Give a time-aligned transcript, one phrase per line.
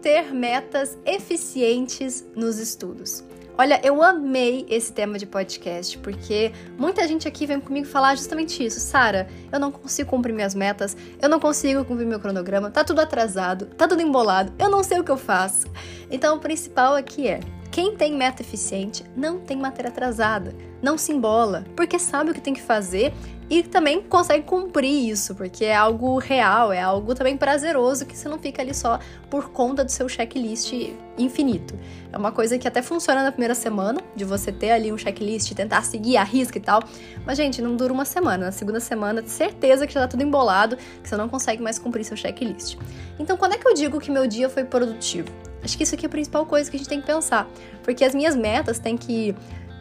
[0.00, 3.24] ter metas eficientes nos estudos.
[3.58, 8.64] Olha, eu amei esse tema de podcast, porque muita gente aqui vem comigo falar justamente
[8.64, 8.80] isso.
[8.80, 13.02] Sara, eu não consigo cumprir minhas metas, eu não consigo cumprir meu cronograma, tá tudo
[13.02, 15.66] atrasado, tá tudo embolado, eu não sei o que eu faço.
[16.10, 17.40] Então, o principal aqui é:
[17.70, 22.40] quem tem meta eficiente não tem matéria atrasada, não se embola, porque sabe o que
[22.40, 23.12] tem que fazer
[23.48, 28.28] e também consegue cumprir isso, porque é algo real, é algo também prazeroso que você
[28.28, 30.72] não fica ali só por conta do seu checklist
[31.18, 31.78] infinito.
[32.12, 35.52] É uma coisa que até funciona na primeira semana, de você ter ali um checklist,
[35.52, 36.82] tentar seguir a risca e tal,
[37.24, 38.46] mas gente, não dura uma semana.
[38.46, 42.04] Na segunda semana, certeza que já tá tudo embolado, que você não consegue mais cumprir
[42.04, 42.76] seu checklist.
[43.18, 45.49] Então, quando é que eu digo que meu dia foi produtivo?
[45.62, 47.48] Acho que isso aqui é a principal coisa que a gente tem que pensar,
[47.82, 49.34] porque as minhas metas têm que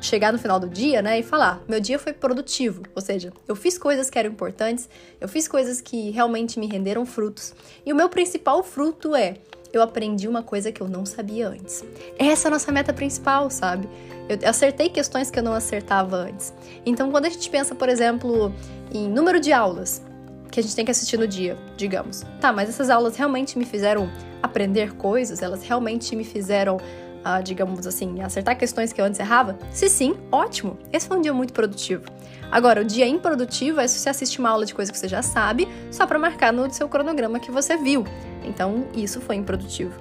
[0.00, 3.56] chegar no final do dia, né, e falar: meu dia foi produtivo, ou seja, eu
[3.56, 4.88] fiz coisas que eram importantes,
[5.20, 7.54] eu fiz coisas que realmente me renderam frutos.
[7.84, 9.34] E o meu principal fruto é
[9.72, 11.84] eu aprendi uma coisa que eu não sabia antes.
[12.18, 13.88] Essa é a nossa meta principal, sabe?
[14.28, 16.52] Eu acertei questões que eu não acertava antes.
[16.84, 18.52] Então, quando a gente pensa, por exemplo,
[18.92, 20.02] em número de aulas
[20.50, 23.64] que a gente tem que assistir no dia, digamos, tá, mas essas aulas realmente me
[23.64, 24.10] fizeram
[24.46, 25.42] aprender coisas?
[25.42, 26.78] Elas realmente me fizeram
[27.22, 29.58] a, digamos assim, acertar questões que eu antes errava?
[29.70, 30.78] Se sim, ótimo!
[30.92, 32.04] Esse foi um dia muito produtivo.
[32.50, 35.22] Agora, o dia improdutivo é se você assiste uma aula de coisa que você já
[35.22, 38.04] sabe, só para marcar no seu cronograma que você viu.
[38.44, 39.92] Então, isso foi improdutivo.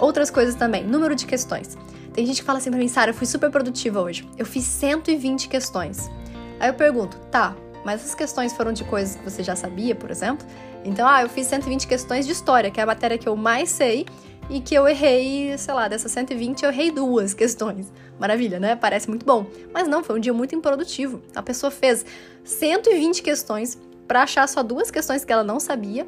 [0.00, 1.78] Outras coisas também, número de questões.
[2.12, 4.28] Tem gente que fala assim pra mim, Sara, eu fui super produtiva hoje.
[4.36, 6.10] Eu fiz 120 questões.
[6.58, 7.54] Aí eu pergunto, tá,
[7.84, 10.46] mas essas questões foram de coisas que você já sabia, por exemplo?
[10.84, 13.70] Então, ah, eu fiz 120 questões de história, que é a matéria que eu mais
[13.70, 14.06] sei,
[14.48, 17.92] e que eu errei, sei lá, dessas 120 eu errei duas questões.
[18.18, 18.76] Maravilha, né?
[18.76, 19.46] Parece muito bom.
[19.72, 21.22] Mas não, foi um dia muito improdutivo.
[21.34, 22.04] A pessoa fez
[22.44, 26.06] 120 questões para achar só duas questões que ela não sabia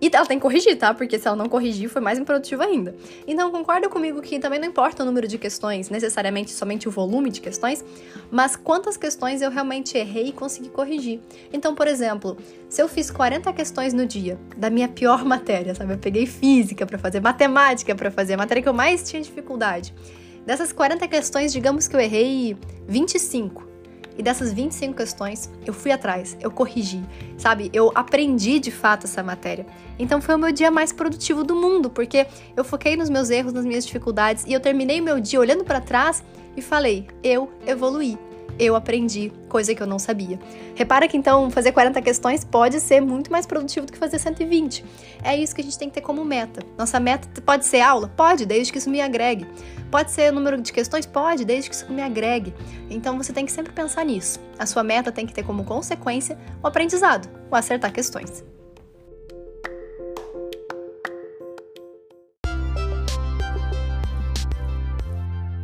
[0.00, 0.92] e ela tem que corrigir, tá?
[0.92, 2.94] Porque se ela não corrigir, foi mais improdutivo ainda.
[3.26, 7.30] Então, concorda comigo que também não importa o número de questões, necessariamente somente o volume
[7.30, 7.84] de questões,
[8.30, 11.20] mas quantas questões eu realmente errei e consegui corrigir.
[11.52, 12.36] Então, por exemplo,
[12.68, 15.94] se eu fiz 40 questões no dia da minha pior matéria, sabe?
[15.94, 19.94] Eu peguei física para fazer, matemática para fazer, a matéria que eu mais tinha dificuldade.
[20.44, 22.56] Dessas 40 questões, digamos que eu errei
[22.86, 23.65] 25.
[24.18, 27.02] E dessas 25 questões, eu fui atrás, eu corrigi,
[27.36, 27.70] sabe?
[27.72, 29.66] Eu aprendi de fato essa matéria.
[29.98, 32.26] Então foi o meu dia mais produtivo do mundo, porque
[32.56, 35.80] eu foquei nos meus erros, nas minhas dificuldades e eu terminei meu dia olhando para
[35.80, 36.22] trás
[36.56, 38.18] e falei: eu evoluí
[38.58, 40.38] eu aprendi coisa que eu não sabia.
[40.74, 44.84] Repara que então fazer 40 questões pode ser muito mais produtivo do que fazer 120.
[45.22, 46.64] É isso que a gente tem que ter como meta.
[46.76, 48.08] Nossa meta pode ser aula?
[48.16, 49.46] Pode, desde que isso me agregue.
[49.90, 51.06] Pode ser número de questões?
[51.06, 52.54] Pode, desde que isso me agregue.
[52.90, 54.40] Então você tem que sempre pensar nisso.
[54.58, 58.44] A sua meta tem que ter como consequência o aprendizado, o acertar questões.